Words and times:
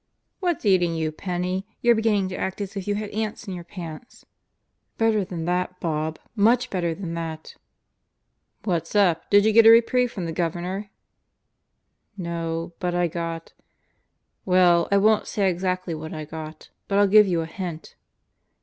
""What's 0.39 0.65
eating 0.65 0.95
you, 0.95 1.11
Penney. 1.11 1.63
You're 1.83 1.93
beginning 1.93 2.27
to 2.29 2.35
act 2.35 2.59
as 2.59 2.75
if 2.75 2.87
you 2.87 2.95
had 2.95 3.11
ants 3.11 3.47
in 3.47 3.53
your 3.53 3.63
pants." 3.63 4.25
"Better 4.97 5.23
than 5.23 5.45
that, 5.45 5.79
Bob. 5.79 6.17
Much 6.35 6.71
better 6.71 6.95
than 6.95 7.13
that!" 7.13 7.55
"What's 8.63 8.95
up? 8.95 9.29
Did 9.29 9.45
you 9.45 9.53
get 9.53 9.67
a 9.67 9.69
reprieve 9.69 10.11
from 10.11 10.25
the 10.25 10.31
Governor?" 10.31 10.89
"No, 12.17 12.73
but 12.79 12.95
I 12.95 13.05
got... 13.07 13.53
Well, 14.43 14.87
I 14.91 14.97
won't 14.97 15.27
say 15.27 15.47
exactly 15.51 15.93
what 15.93 16.15
I 16.15 16.25
got; 16.25 16.71
but 16.87 16.97
I'll 16.97 17.05
give 17.05 17.27
you 17.27 17.41
a 17.41 17.45
hint. 17.45 17.93